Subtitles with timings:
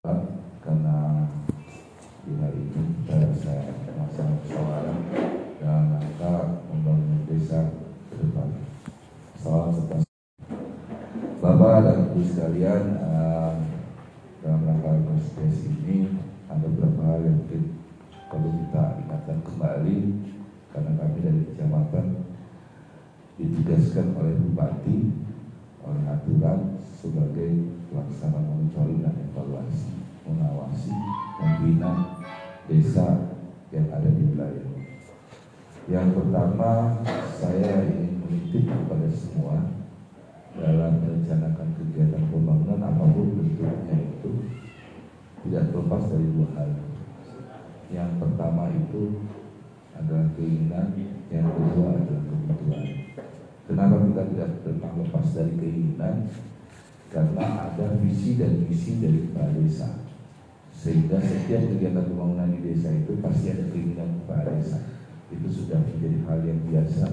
[0.00, 1.28] karena
[2.24, 3.68] di hari ini kita saya
[4.00, 4.96] masa musyawarah
[5.60, 7.68] dalam rangka membangun desa
[8.08, 8.48] ke depan.
[9.36, 10.00] Salam serta
[11.44, 13.60] Bapak dan Ibu sekalian uh,
[14.40, 16.16] dalam rangka konstitusi ini
[16.48, 17.62] ada beberapa hal yang mungkin
[18.32, 19.98] perlu kita ingatkan kembali
[20.72, 22.06] karena kami dari kecamatan
[23.36, 25.12] ditugaskan oleh bupati
[25.84, 30.92] oleh aturan sebagai pelaksana monitoring dan evaluasi, mengawasi,
[31.40, 32.20] membina
[32.68, 33.40] desa
[33.72, 34.68] yang ada di wilayah.
[35.88, 37.00] Yang pertama,
[37.40, 39.56] saya ingin menitip kepada semua
[40.60, 44.30] dalam merencanakan kegiatan pembangunan apa pun bentuknya itu
[45.48, 46.70] tidak terlepas dari dua hal.
[47.88, 49.24] Yang pertama itu
[49.96, 50.92] adalah keinginan,
[51.32, 52.86] yang kedua adalah kebutuhan.
[53.64, 56.28] Kenapa kita tidak pernah lepas dari keinginan?
[57.10, 59.98] Karena ada visi dan misi dari kepala desa.
[60.70, 64.78] Sehingga setiap kegiatan pembangunan di desa itu pasti ada keinginan kepala desa.
[65.28, 67.06] Itu sudah menjadi hal yang biasa.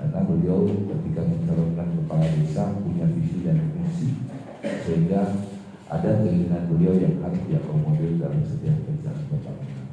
[0.00, 4.16] Karena beliau ketika mencalonkan kepala desa punya visi dan misi.
[4.64, 5.20] Sehingga
[5.92, 9.86] ada keinginan beliau yang harus diakomodir dalam setiap kegiatan pembangunan.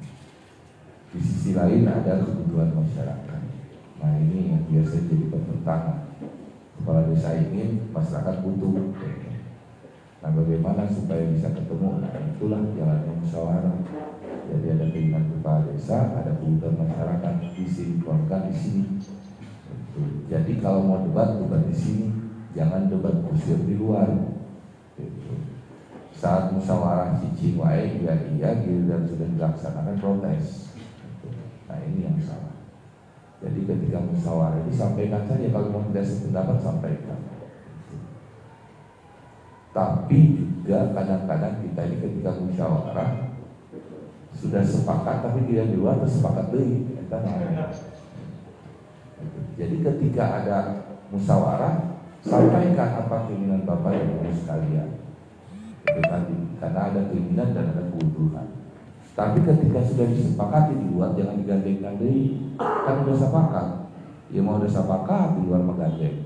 [1.12, 3.42] Di sisi lain ada kebutuhan masyarakat.
[4.00, 6.09] Nah ini yang biasa jadi pertentangan.
[6.90, 8.74] Kepala desa ingin, masyarakat butuh.
[10.26, 12.02] Nah bagaimana supaya bisa ketemu?
[12.02, 13.78] Nah itulah jalannya musyawarah.
[14.50, 18.82] Jadi ada keinginan kepala desa, ada kebutuhan masyarakat di sini, keluarga di sini.
[20.34, 22.10] Jadi kalau mau debat, debat di sini,
[22.58, 24.10] jangan debat kusir di luar.
[26.18, 30.74] Saat musyawarah cicing wae, iya iya, dan sudah dilaksanakan protes.
[31.70, 32.59] Nah ini yang salah.
[33.40, 37.20] Jadi ketika musyawarah itu sampaikan saja kalau mau tidak sependapat sampaikan.
[39.72, 43.32] Tapi juga kadang-kadang kita ini ketika musyawarah
[44.36, 46.84] sudah sepakat tapi tidak di luar sepakat deh.
[49.56, 50.58] Jadi ketika ada
[51.08, 54.90] musyawarah sampaikan apa keinginan bapak dan ibu sekalian.
[56.60, 58.59] Karena ada keinginan dan ada kebutuhan.
[59.18, 62.56] Tapi ketika sudah disepakati di luar jangan digandeng-gandeng.
[62.60, 63.68] Kan udah sepakat.
[64.30, 66.18] Ya mau udah sepakat di luar menggandeng.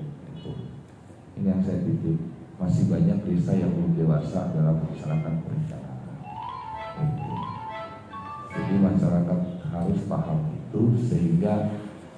[1.39, 2.17] Ini yang saya titip.
[2.61, 5.99] Masih banyak desa yang belum dewasa dalam melaksanakan perencanaan.
[8.53, 9.39] Jadi masyarakat
[9.73, 11.73] harus paham itu sehingga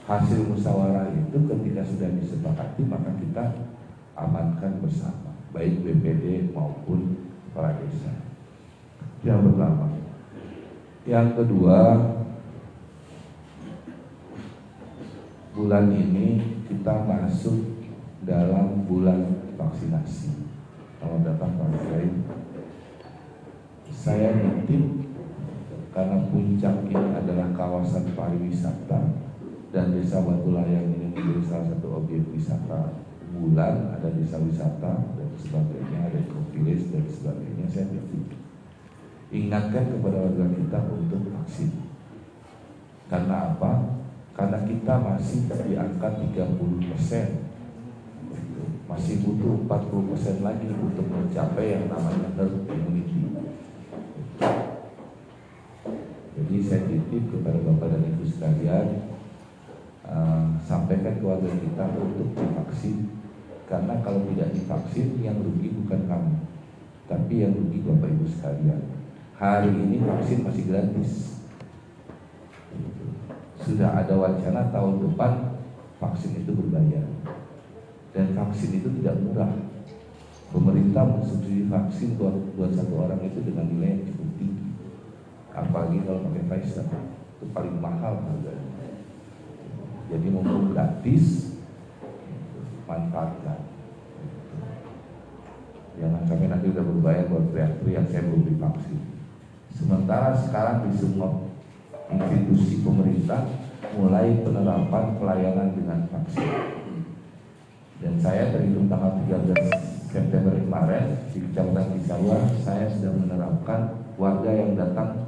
[0.06, 3.44] hasil musyawarah itu ketika sudah disepakati maka kita
[4.20, 8.12] amankan bersama baik BPD maupun kepala desa.
[9.24, 9.88] Yang pertama,
[11.05, 12.01] yang kedua,
[15.53, 17.85] bulan ini kita masuk
[18.25, 20.49] dalam bulan vaksinasi.
[20.97, 21.69] Kalau datang Pak
[24.05, 25.05] saya nitip
[25.93, 29.01] karena puncak ini adalah kawasan pariwisata
[29.73, 33.01] dan desa Batu Layang ini menjadi salah satu objek wisata
[33.33, 36.19] bulan ada desa wisata dan sebagainya ada
[36.53, 38.44] village dan sebagainya saya nitip
[39.34, 41.72] ingatkan kepada warga kita untuk vaksin.
[43.09, 44.02] Karena apa?
[44.36, 47.28] Karena kita masih di angka 30 persen.
[48.85, 53.34] Masih butuh 40 persen lagi untuk mencapai yang namanya herd immunity.
[56.35, 58.88] Jadi saya titip kepada Bapak dan Ibu sekalian
[60.03, 63.08] uh, Sampaikan ke warga kita untuk divaksin
[63.72, 66.35] Karena kalau tidak divaksin yang rugi bukan kamu
[67.08, 68.94] Tapi yang rugi Bapak Ibu sekalian
[69.35, 71.12] hari ini vaksin masih gratis.
[73.66, 75.59] Sudah ada wacana tahun depan
[76.00, 77.03] vaksin itu berbayar.
[78.16, 79.51] Dan vaksin itu tidak murah.
[80.56, 84.68] Pemerintah mensubsidi vaksin buat, buat satu orang itu dengan nilai yang cukup tinggi.
[85.52, 88.72] Apalagi kalau pakai Pfizer, itu paling mahal harganya.
[90.07, 91.57] Jadi mumpung gratis,
[92.88, 93.67] manfaatkan.
[96.00, 99.15] Jangan sampai nanti udah berbayar buat teriak-teriak saya belum divaksin.
[99.75, 101.51] Sementara sekarang di semua
[102.07, 103.43] institusi pemerintah
[103.99, 106.47] mulai penerapan pelayanan dengan vaksin.
[107.99, 109.51] Dan saya terhitung tanggal 13
[110.07, 113.79] September kemarin di Kecamatan Cisarua saya sudah menerapkan
[114.16, 115.27] warga yang datang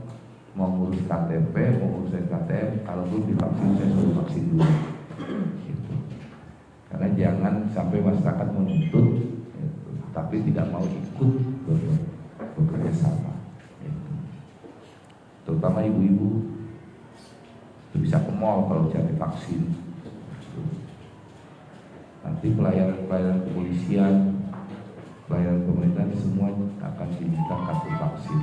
[0.55, 4.67] mau ngurus KTP, mau ngurus KTM, kalau belum divaksin saya suruh vaksin dulu.
[5.67, 5.93] Gitu.
[6.87, 9.89] Karena jangan sampai masyarakat menuntut, gitu.
[10.15, 11.31] tapi tidak mau ikut
[12.57, 13.37] bekerja sama
[15.67, 16.47] terutama ibu-ibu
[17.91, 19.67] itu bisa ke mall kalau cari vaksin
[22.23, 24.15] nanti pelayanan-pelayanan kepolisian
[25.27, 28.41] pelayanan pemerintah semua akan diminta kartu vaksin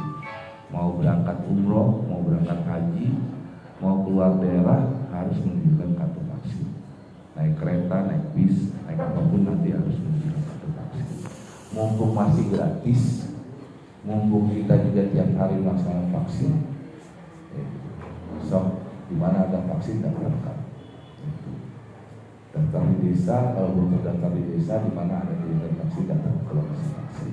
[1.48, 3.08] umroh, mau berangkat haji,
[3.80, 6.66] mau keluar daerah harus menunjukkan kartu vaksin.
[7.36, 11.08] Naik kereta, naik bis, naik apa pun nanti harus menunjukkan kartu vaksin.
[11.72, 13.32] Mumpung masih gratis,
[14.02, 16.73] mumpung kita juga tiap hari melaksanakan vaksin,
[18.44, 20.58] so di mana ada vaksin daftarkan.
[22.54, 26.52] Daftar di desa, kalau belum terdaftar di desa, di mana ada kegiatan vaksin daftar ke
[26.54, 27.30] lokasi vaksin.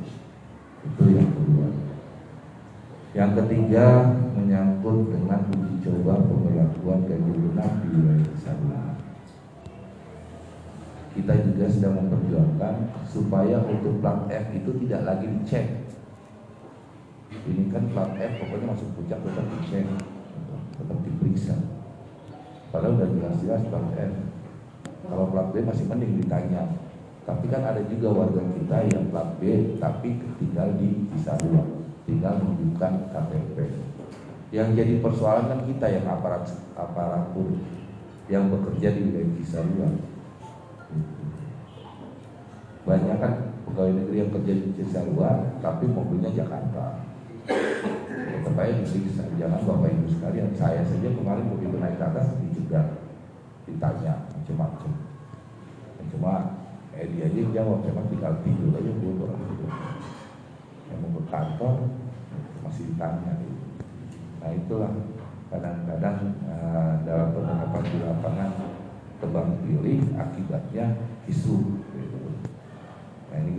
[0.81, 1.67] Itu yang kedua.
[3.11, 3.85] Yang ketiga
[4.33, 8.81] menyangkut dengan uji coba pemberlakuan ganjil genap di wilayah Kisarua.
[11.11, 15.80] Kita juga sedang memperjuangkan supaya untuk plat F itu tidak lagi dicek.
[17.51, 19.83] Ini kan plat F pokoknya masuk puncak tetap dicek,
[20.79, 21.55] tetap diperiksa.
[22.71, 24.13] Padahal udah jelas-jelas plat F.
[25.11, 26.63] Kalau plat B masih mending ditanya.
[27.27, 31.63] Tapi kan ada juga warga kita yang plat B tapi tinggal di Cisarua,
[32.07, 33.57] tinggal menunjukkan KTP.
[34.55, 36.47] Yang jadi persoalan kan kita yang aparat
[36.79, 37.59] aparatur
[38.31, 39.87] yang bekerja di wilayah Cisarua.
[42.87, 43.33] Banyak kan
[43.67, 47.10] pegawai negeri yang kerja di Cisarua tapi mobilnya Jakarta.
[48.61, 49.25] Aja disiksa.
[49.41, 53.01] Jangan Bapak Ibu sekalian, saya saja kemarin begitu naik ke atas juga
[53.65, 54.91] ditanya macam-macam
[56.11, 56.59] cuma
[56.91, 59.65] eh dia aja jawab memang tinggal tidur aja gue orang itu
[60.91, 61.75] yang mau ke kantor
[62.67, 63.57] masih ditanya gitu.
[64.43, 64.91] nah itulah
[65.47, 66.17] kadang-kadang
[66.47, 68.51] uh, dalam penerapan di lapangan
[69.23, 70.85] tebang pilih akibatnya
[71.31, 71.80] isu gitu.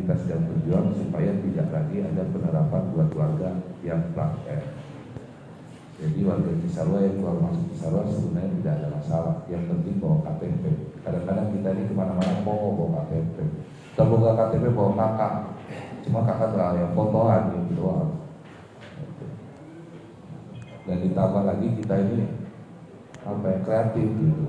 [0.03, 3.51] Kita sedang berjuang supaya tidak lagi ada penerapan buat warga
[3.87, 4.35] yang plat
[6.03, 9.35] jadi warga Cisarua yang keluar masuk Cisarua sebenarnya tidak ada masalah.
[9.47, 10.63] Yang penting bawa KTP.
[11.07, 13.37] Kadang-kadang kita ini ke mana-mana mau bawa KTP.
[13.95, 15.35] Bawa KTP bawa kakak.
[16.03, 18.11] Cuma kakak terlalu yang fotoan gitu doang.
[20.83, 22.19] Dan ditambah lagi kita ini
[23.23, 24.47] apa yang kreatif gitu.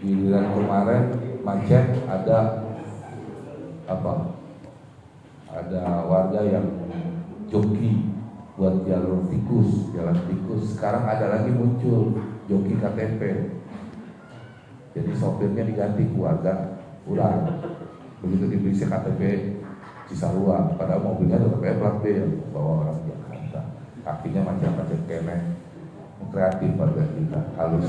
[0.00, 1.04] Giliran kemarin
[1.44, 2.67] macet ada
[3.88, 4.36] apa?
[5.48, 6.66] Ada warga yang
[7.48, 8.12] joki
[8.60, 10.76] buat jalur tikus, jalan tikus.
[10.76, 13.48] Sekarang ada lagi muncul joki KTP.
[14.92, 16.76] Jadi sopirnya diganti keluarga
[17.08, 17.64] ulang.
[18.20, 19.22] Begitu diperiksa KTP
[20.08, 23.60] Cisarua, padahal mobilnya tetap plat B ya, bawa orang Jakarta.
[24.00, 25.40] Kakinya macam-macam kenek.
[26.28, 27.88] Kreatif warga kita, halus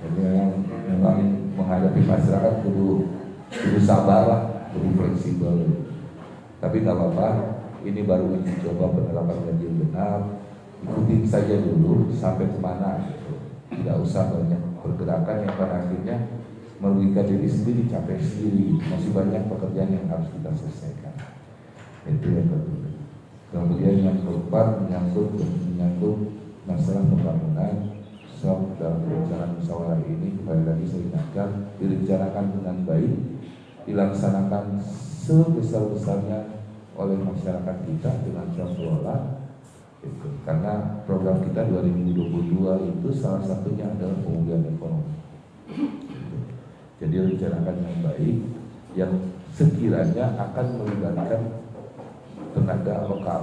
[0.00, 1.18] Jadi memang, memang
[1.80, 3.08] menghadapi masyarakat kudu
[3.48, 4.40] kudu sabar lah,
[4.76, 5.56] kudu fleksibel.
[6.60, 7.28] Tapi nggak apa-apa,
[7.88, 10.44] ini baru uji coba penerapan ganjil genap.
[10.84, 13.32] Ikutin saja dulu sampai ke mana gitu.
[13.72, 16.16] Tidak usah banyak pergerakan yang pada akhirnya
[16.80, 18.76] merugikan diri sendiri, capek sendiri.
[18.76, 21.16] Masih banyak pekerjaan yang harus kita selesaikan.
[22.04, 22.88] Itu yang kedua.
[23.50, 26.18] Kemudian yang keempat menyangkut menyangkut
[26.68, 28.00] masalah pembangunan
[28.40, 31.50] Sebab dalam perencanaan musyawarah ini kembali lagi saya ingatkan
[31.80, 33.14] direncanakan dengan baik,
[33.88, 34.78] dilaksanakan
[35.24, 36.60] sebesar-besarnya
[36.94, 39.40] oleh masyarakat kita dengan kelola
[40.04, 40.28] itu.
[40.44, 45.16] Karena program kita 2022 itu salah satunya adalah pemulihan ekonomi.
[47.00, 48.36] Jadi rencanakan yang baik
[48.92, 49.12] yang
[49.56, 51.42] sekiranya akan melibatkan
[52.52, 53.42] tenaga lokal.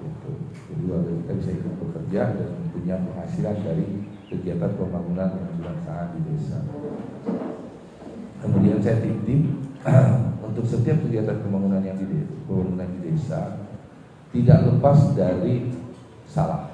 [0.00, 0.32] Itu.
[0.68, 3.86] Jadi warga kita bisa ikut bekerja dan punya penghasilan dari
[4.30, 6.58] kegiatan pembangunan yang dilaksanakan di desa.
[8.40, 9.42] Kemudian saya titip
[10.46, 12.06] untuk setiap kegiatan pembangunan yang di
[12.46, 13.58] pembangunan di desa
[14.30, 15.74] tidak lepas dari
[16.30, 16.70] salah,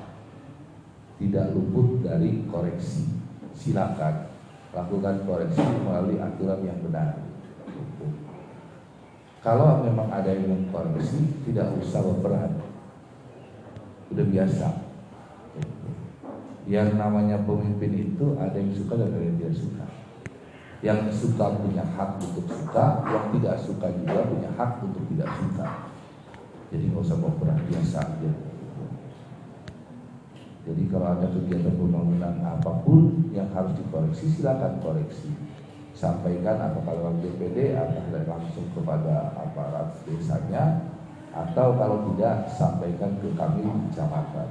[1.16, 3.08] tidak luput dari koreksi.
[3.56, 4.28] Silakan
[4.76, 7.24] lakukan koreksi melalui aturan yang benar.
[9.40, 12.60] Kalau memang ada yang mengkoreksi, tidak usah berperan.
[14.12, 14.85] Udah biasa.
[16.66, 19.86] Yang namanya pemimpin itu ada yang suka dan ada yang tidak suka.
[20.82, 25.66] Yang suka punya hak untuk suka, yang tidak suka juga punya hak untuk tidak suka.
[26.74, 28.32] Jadi nggak usah baperan biasa aja.
[30.66, 35.30] Jadi kalau ada kegiatan pembangunan apa pun yang harus dikoreksi, silakan koreksi.
[35.94, 40.82] Sampaikan apakah lewat DPD atau langsung kepada aparat desanya,
[41.30, 44.48] atau kalau tidak sampaikan ke kami di kecamatan.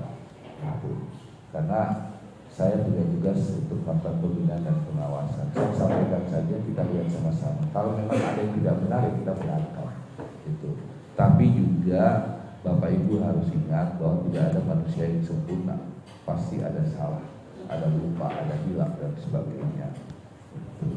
[1.55, 2.11] Karena
[2.51, 5.47] saya punya tugas untuk melakukan pembinaan dan pengawasan.
[5.55, 7.63] Saya sampaikan saja kita lihat sama-sama.
[7.71, 9.89] Kalau memang ada yang tidak benar ya kita benarkan.
[10.43, 10.69] Itu.
[11.15, 12.03] Tapi juga
[12.59, 15.79] Bapak Ibu harus ingat bahwa tidak ada manusia yang sempurna.
[16.27, 17.23] Pasti ada salah,
[17.71, 19.95] ada lupa, ada hilang dan sebagainya.
[20.51, 20.91] Itu.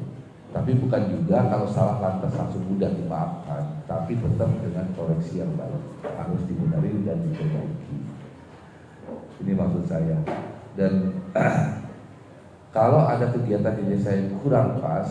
[0.51, 6.03] Tapi bukan juga kalau salah lantas langsung mudah dimaafkan, tapi tetap dengan koreksi yang baik
[6.03, 8.18] harus dibenahi dan diperbaiki
[9.43, 10.19] ini maksud saya.
[10.79, 11.23] Dan
[12.77, 15.09] kalau ada kegiatan di desa yang kurang pas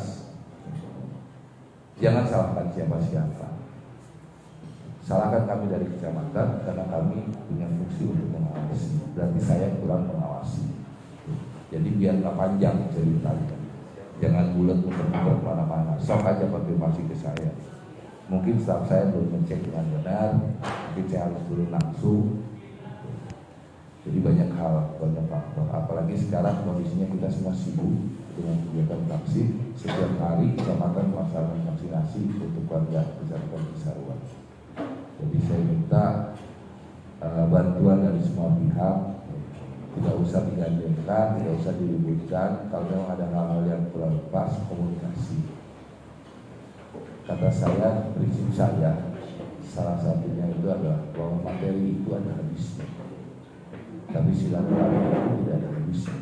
[1.97, 3.57] jangan salahkan siapa-siapa
[5.07, 8.91] salahkan kami dari kecamatan karena kami punya fungsi untuk mengawasi.
[9.15, 10.67] Berarti saya kurang mengawasi.
[11.71, 13.55] Jadi biar nggak panjang ceritanya.
[14.19, 15.95] Jangan bulat muter-muter ke mana-mana.
[16.03, 17.55] Sok aja konfirmasi ke saya.
[18.27, 20.35] Mungkin staf saya belum ngecek dengan benar.
[20.91, 22.43] Mungkin saya harus turun langsung
[24.07, 30.15] jadi banyak hal banyak faktor apalagi sekarang kondisinya kita semua sibuk dengan kegiatan vaksin setiap
[30.23, 34.15] hari kecamatan melaksanakan vaksinasi untuk warga kecamatan Cisarua
[35.19, 36.05] jadi saya minta
[37.19, 39.17] uh, bantuan dari semua pihak
[39.97, 42.69] tidak usah digandengkan, tidak usah diributkan.
[42.69, 45.41] Kalau memang ada hal-hal yang kurang pas, komunikasi.
[47.25, 49.17] Kata saya, prinsip saya,
[49.65, 52.96] salah satunya itu adalah bahwa materi itu ada habisnya.
[54.07, 56.17] Tapi silaturahmi itu tidak ada habisnya.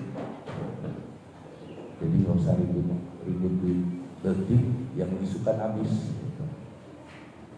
[2.02, 2.88] Jadi nggak usah ribut
[3.26, 3.54] ribut
[4.26, 4.64] detik
[4.98, 5.94] yang disukan habis.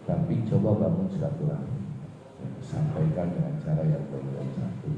[0.07, 1.79] Tapi coba bangun silaturahmi,
[2.63, 4.95] sampaikan dengan cara yang baik dan santun.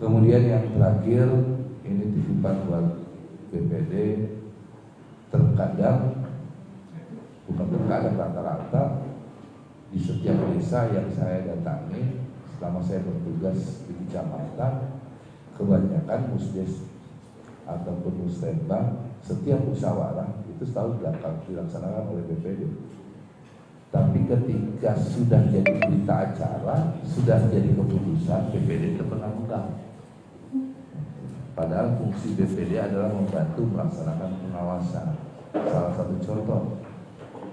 [0.00, 1.28] Kemudian yang terakhir
[1.84, 2.86] ini titipan buat
[3.52, 3.92] BPD
[5.28, 6.28] terkadang
[7.48, 8.84] bukan terkadang rata-rata
[9.92, 14.72] di setiap desa yang saya datangi selama saya bertugas di kecamatan
[15.56, 16.88] kebanyakan musdes
[17.68, 21.02] ataupun muslimah setiap musyawarah itu selalu
[21.48, 22.62] dilaksanakan oleh BPD
[23.90, 29.86] tapi ketika sudah jadi berita acara sudah jadi keputusan BPD itu pernah megang
[31.56, 35.08] Padahal fungsi BPD adalah membantu melaksanakan pengawasan.
[35.56, 36.84] Salah satu contoh,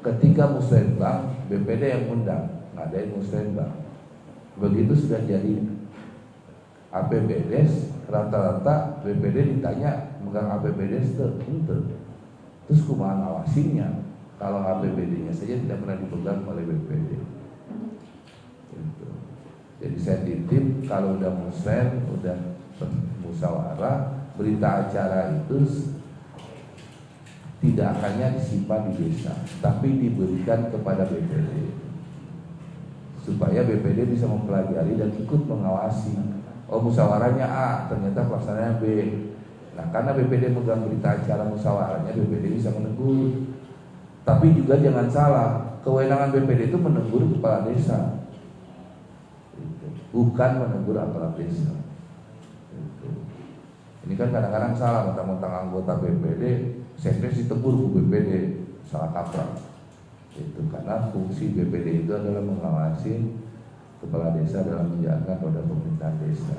[0.03, 3.72] ketika musrembang, BPD yang undang, ngadain musrembang.
[4.57, 5.65] Begitu sudah jadi
[6.93, 11.77] APBDes, rata-rata BPD ditanya megang APBDes itu,
[12.69, 14.05] Terus kumaha ngawasinya
[14.38, 17.10] kalau APBD-nya saja tidak pernah dipegang oleh BPD.
[18.72, 19.07] Gitu.
[19.81, 22.38] Jadi saya titip kalau udah musrem, udah
[23.25, 25.89] musyawarah berita acara itu
[27.63, 29.31] tidak hanya disimpan di desa
[29.63, 31.83] tapi diberikan kepada BPD
[33.24, 36.20] supaya BPD bisa mempelajari dan ikut mengawasi.
[36.68, 38.84] Oh musyawarahnya A ternyata pelaksanaannya B.
[39.80, 43.56] Nah karena BPD megang berita acara musyawarahnya BPD bisa menegur.
[44.27, 45.48] Tapi juga jangan salah
[45.84, 48.27] kewenangan BPD itu menegur kepala desa.
[50.12, 51.74] Bukan menegur aparat desa.
[54.03, 56.44] Ini kan kadang-kadang salah mentang-mentang anggota BPD,
[57.00, 59.73] sekdes ditegur BPD, salah kaprah.
[60.34, 63.38] Itu karena fungsi BPD itu adalah mengawasi
[64.02, 66.58] kepala desa dalam menjalankan roda pemerintahan desa,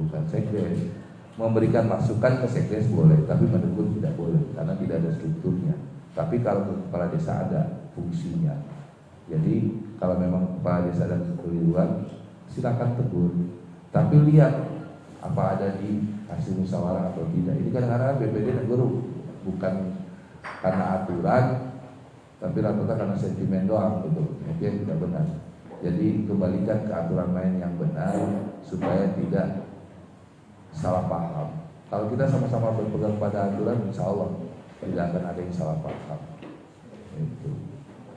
[0.00, 0.90] bukan sekdes.
[1.32, 5.74] Memberikan masukan ke sekdes boleh, tapi menegur tidak boleh karena tidak ada strukturnya.
[6.12, 8.52] Tapi kalau kepala desa ada fungsinya.
[9.32, 12.04] Jadi kalau memang kepala desa ada kekeliruan,
[12.52, 13.32] silakan tegur.
[13.92, 14.52] Tapi lihat
[15.24, 17.56] apa ada di hasil musyawarah atau tidak.
[17.60, 19.08] Ini kadang-kadang BPD guru
[19.48, 19.74] bukan
[20.60, 21.44] karena aturan,
[22.42, 24.18] tapi rata-rata karena sentimen doang gitu.
[24.42, 25.26] Mungkin tidak benar.
[25.78, 28.18] Jadi kembalikan ke aturan main yang benar
[28.66, 29.70] supaya tidak
[30.74, 31.70] salah paham.
[31.86, 34.34] Kalau kita sama-sama berpegang pada aturan, insya Allah
[34.82, 36.20] tidak akan ada yang salah paham.
[37.14, 37.50] Itu.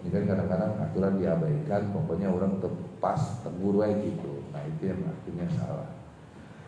[0.02, 4.42] Ini kan kadang-kadang aturan diabaikan, pokoknya orang tepas, tegur gitu.
[4.50, 5.90] Nah itu yang artinya salah.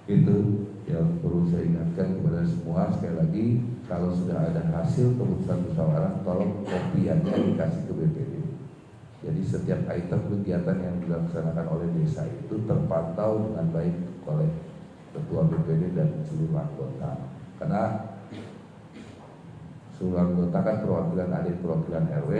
[0.06, 3.46] Itu yang perlu saya ingatkan kepada semua sekali lagi
[3.88, 8.34] kalau sudah ada hasil keputusan musyawarah tolong kopiannya dikasih ke BPD.
[9.24, 13.96] Jadi setiap item kegiatan yang dilaksanakan oleh desa itu terpantau dengan baik
[14.28, 14.52] oleh
[15.16, 17.12] ketua BPD dan seluruh anggota.
[17.58, 18.12] Karena
[19.96, 22.32] seluruh anggota kan perwakilan ada perwakilan RW,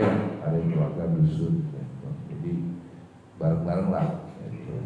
[0.44, 1.54] ada perwakilan dusun.
[1.72, 1.84] Ya.
[2.28, 2.52] Jadi
[3.40, 4.06] bareng-bareng lah.
[4.52, 4.76] Gitu.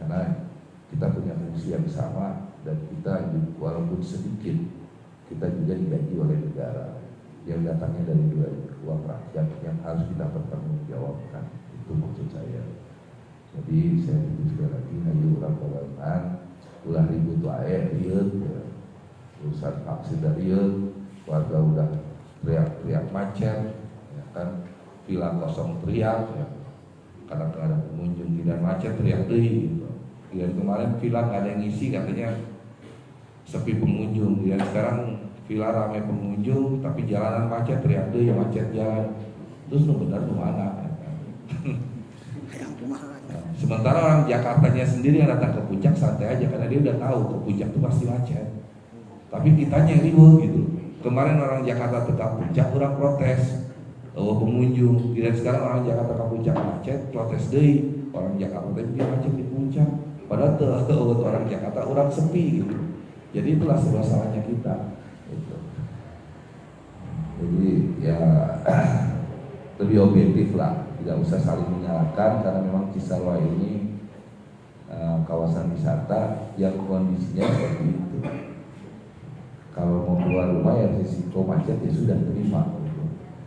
[0.00, 0.48] Karena
[0.88, 4.81] kita punya fungsi yang sama dan kita walaupun sedikit
[5.30, 6.86] kita juga digaji oleh negara.
[7.42, 8.24] Yang datangnya dari
[8.86, 12.62] uang rakyat yang harus kita pertanggungjawabkan itu maksud saya.
[13.52, 16.22] Jadi saya tunggu sekali lagi hayu orang kawanan
[16.82, 18.60] ulah ribut riut ya.
[19.42, 20.48] urusan vaksin dari
[21.26, 21.88] warga udah
[22.42, 23.58] teriak-teriak macet
[24.14, 24.48] ya kan?
[25.04, 26.46] Villa kosong teriak ya.
[27.26, 29.88] Karena ada pengunjung tidak macet teriak deh gitu.
[30.32, 32.28] Ya kemarin villa nggak ada yang ngisi katanya
[33.46, 34.46] sepi pengunjung.
[34.46, 39.14] Ya sekarang villa ramai pengunjung tapi jalanan macet teriak deh ya macet jalan.
[39.68, 40.82] Terus nu benar tuh mana?
[43.62, 47.36] Sementara orang Jakartanya sendiri yang datang ke puncak santai aja karena dia udah tahu ke
[47.46, 48.46] puncak itu pasti macet.
[49.30, 50.60] Tapi kitanya yang ribut gitu.
[51.02, 53.42] Kemarin orang Jakarta tetap puncak, orang protes.
[54.12, 57.74] Oh pengunjung, tidak sekarang orang Jakarta ke puncak macet, protes deh.
[58.12, 59.88] Orang Jakarta tapi dia macet di puncak.
[60.26, 62.76] Padahal tuh orang Jakarta orang sepi gitu.
[63.32, 64.74] Jadi itulah sebuah salahnya kita.
[65.32, 65.56] Gitu.
[67.42, 67.70] Jadi
[68.04, 68.18] ya
[69.80, 73.98] lebih objektif lah tidak usah saling menyalahkan karena memang Cisarua ini
[74.86, 78.18] uh, kawasan wisata yang kondisinya seperti itu.
[79.72, 82.62] Kalau mau keluar rumah ya risiko macet ya sudah terima.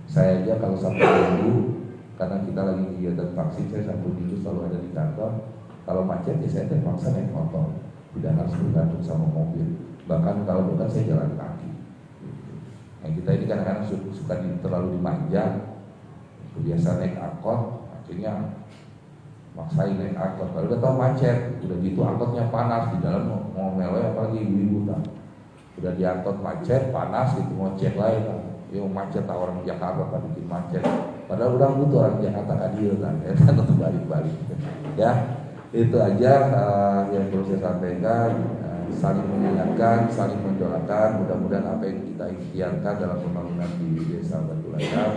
[0.09, 1.85] Saya aja kalau sampai minggu
[2.17, 5.31] karena kita lagi kegiatan vaksin saya sampai minggu selalu ada di kantor.
[5.85, 7.84] Kalau macet ya saya terpaksa naik motor,
[8.15, 9.67] tidak harus bergantung sama mobil.
[10.07, 11.69] Bahkan kalau bukan saya jalan kaki.
[13.03, 15.43] Nah, kita ini kadang-kadang suka terlalu dimanja.
[16.55, 18.55] Biasa naik angkot akhirnya
[19.59, 20.55] maksain naik angkot.
[20.55, 21.59] Kalau udah tau macet.
[21.67, 25.03] Udah gitu angkotnya panas di dalam mau, melewat apalagi ibu-ibu tak
[25.75, 28.39] udah diangkot macet panas gitu mau cek lain lah
[28.71, 30.83] ya macet orang Jakarta tak bikin macet.
[31.27, 34.35] Padahal udah butuh orang Jakarta kadil kan ya kan balik-balik.
[34.95, 35.11] Ya
[35.75, 38.29] itu aja uh, yang perlu saya sampaikan
[38.63, 44.71] uh, saling mengingatkan, saling mendoakan mudah-mudahan apa yang kita ikhtiarkan dalam pembangunan di desa Batu
[44.71, 45.11] Layar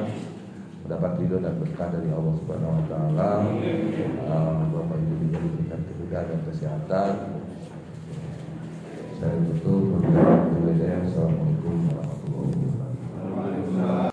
[0.88, 3.30] dapat ridho dan berkah dari Allah Subhanahu wa taala.
[4.72, 7.12] Bapak Ibu juga diberikan kemudahan dan kesehatan.
[9.20, 10.00] Saya tutup.
[10.00, 12.07] Assalamualaikum warahmatullahi wabarakatuh.